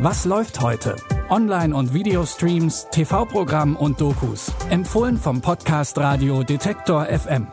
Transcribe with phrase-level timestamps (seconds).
[0.00, 0.94] Was läuft heute?
[1.28, 4.52] Online- und Videostreams, TV-Programm und Dokus.
[4.70, 7.48] Empfohlen vom Podcast Radio Detektor FM.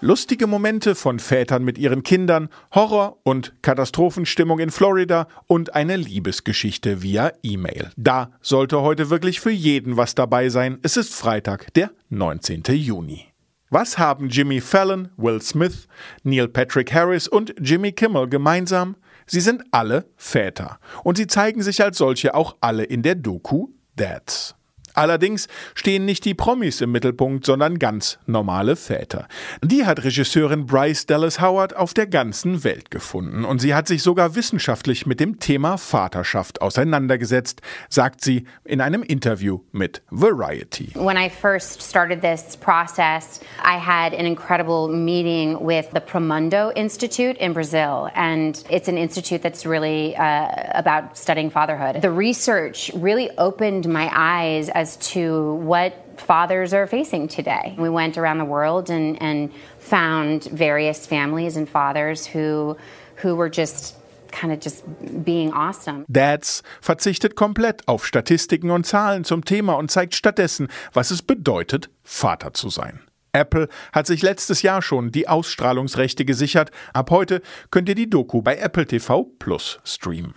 [0.00, 7.00] Lustige Momente von Vätern mit ihren Kindern, Horror und Katastrophenstimmung in Florida und eine Liebesgeschichte
[7.02, 7.92] via E-Mail.
[7.96, 10.78] Da sollte heute wirklich für jeden was dabei sein.
[10.82, 12.64] Es ist Freitag, der 19.
[12.70, 13.28] Juni.
[13.70, 15.88] Was haben Jimmy Fallon, Will Smith,
[16.22, 18.96] Neil Patrick Harris und Jimmy Kimmel gemeinsam?
[19.26, 20.80] Sie sind alle Väter.
[21.04, 24.57] Und sie zeigen sich als solche auch alle in der Doku Dads.
[24.98, 29.28] Allerdings stehen nicht die Promis im Mittelpunkt, sondern ganz normale Väter.
[29.62, 34.02] Die hat Regisseurin Bryce Dallas Howard auf der ganzen Welt gefunden und sie hat sich
[34.02, 40.90] sogar wissenschaftlich mit dem Thema Vaterschaft auseinandergesetzt, sagt sie in einem Interview mit Variety.
[40.96, 47.36] When I first started this process, I had an incredible meeting with the Promundo Institute
[47.38, 52.02] in Brazil and it's an institute that's really uh, about studying fatherhood.
[52.02, 57.74] The research really opened my eyes as to what fathers are facing today.
[57.78, 62.76] We went around the world and, and found various families and fathers who,
[63.16, 63.94] who were just
[64.30, 64.84] kind of just
[65.24, 66.04] being awesome.
[66.08, 71.90] Dads verzichtet komplett auf Statistiken und Zahlen zum Thema und zeigt stattdessen, was es bedeutet,
[72.02, 73.00] Vater zu sein.
[73.32, 76.70] Apple hat sich letztes Jahr schon die Ausstrahlungsrechte gesichert.
[76.92, 80.34] Ab heute könnt ihr die Doku bei Apple TV Plus streamen.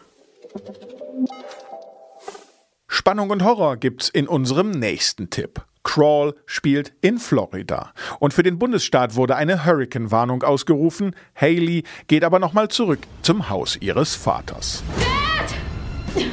[2.94, 5.62] Spannung und Horror gibt's in unserem nächsten Tipp.
[5.82, 7.94] Crawl spielt in Florida.
[8.20, 11.16] Und für den Bundesstaat wurde eine Hurricane-Warnung ausgerufen.
[11.34, 14.84] Haley geht aber nochmal zurück zum Haus ihres Vaters.
[15.00, 16.26] Dad!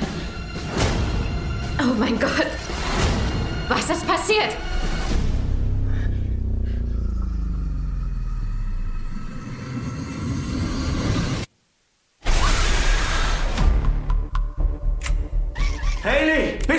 [1.81, 2.51] Oh mein Gott!
[3.69, 4.56] Was ist passiert?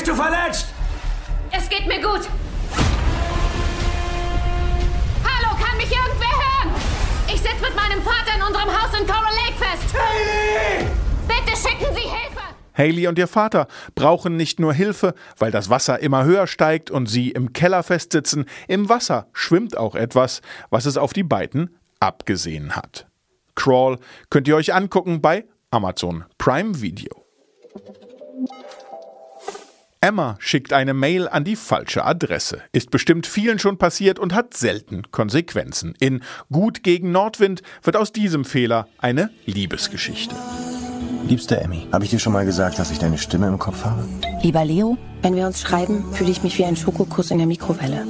[0.10, 0.74] Du verletzt?
[1.52, 2.28] Es geht mir gut.
[5.24, 6.76] Hallo, kann mich irgendwer hören?
[7.28, 9.94] Ich sitze mit meinem Vater in unserem Haus in Coral Lake fest.
[9.94, 10.88] Haley!
[11.28, 12.42] Bitte schicken Sie Hilfe.
[12.74, 17.08] Haley und ihr Vater brauchen nicht nur Hilfe, weil das Wasser immer höher steigt und
[17.08, 18.46] sie im Keller festsitzen.
[18.68, 23.08] Im Wasser schwimmt auch etwas, was es auf die beiden abgesehen hat.
[23.56, 24.00] Crawl
[24.30, 27.19] könnt ihr euch angucken bei Amazon Prime Video.
[30.02, 32.62] Emma schickt eine Mail an die falsche Adresse.
[32.72, 35.94] Ist bestimmt vielen schon passiert und hat selten Konsequenzen.
[36.00, 40.34] In Gut gegen Nordwind wird aus diesem Fehler eine Liebesgeschichte.
[41.28, 44.08] Liebste Emmy, habe ich dir schon mal gesagt, dass ich deine Stimme im Kopf habe?
[44.42, 48.08] Lieber Leo, wenn wir uns schreiben, fühle ich mich wie ein Schokokuss in der Mikrowelle.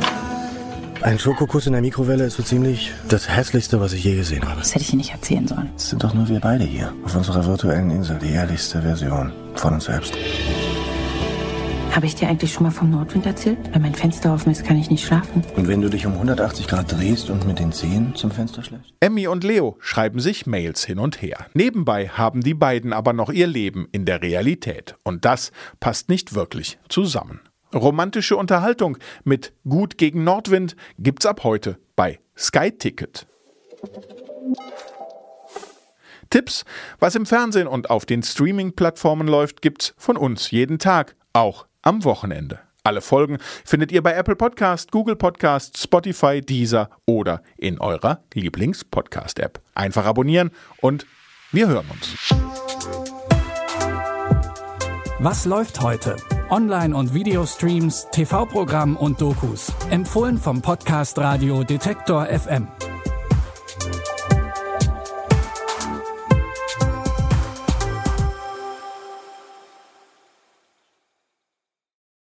[1.02, 4.60] Ein Schokokuss in der Mikrowelle ist so ziemlich das hässlichste, was ich je gesehen habe.
[4.60, 5.72] Das hätte ich dir nicht erzählen sollen.
[5.76, 9.74] Es sind doch nur wir beide hier, auf unserer virtuellen Insel, die ehrlichste Version von
[9.74, 10.14] uns selbst.
[11.92, 13.58] Habe ich dir eigentlich schon mal vom Nordwind erzählt?
[13.74, 15.44] Wenn mein Fenster offen ist, kann ich nicht schlafen.
[15.56, 18.94] Und wenn du dich um 180 Grad drehst und mit den Zehen zum Fenster schläfst?
[19.00, 21.48] Emmy und Leo schreiben sich Mails hin und her.
[21.54, 24.96] Nebenbei haben die beiden aber noch ihr Leben in der Realität.
[25.04, 27.42] Und das passt nicht wirklich zusammen.
[27.74, 33.28] Romantische Unterhaltung mit Gut gegen Nordwind gibt's ab heute bei Sky Ticket.
[36.30, 36.64] Tipps,
[37.00, 42.04] was im Fernsehen und auf den Streaming-Plattformen läuft, gibt's von uns jeden Tag, auch am
[42.04, 42.60] Wochenende.
[42.84, 49.62] Alle Folgen findet ihr bei Apple Podcast, Google Podcast, Spotify, Deezer oder in eurer Lieblings-Podcast-App.
[49.76, 50.52] Einfach abonnieren
[50.82, 51.06] und
[51.52, 52.34] wir hören uns.
[55.20, 56.16] Was läuft heute?
[56.50, 59.74] Online- und Videostreams, TV-Programm und Dokus.
[59.90, 62.70] Empfohlen vom Podcast Radio Detektor FM.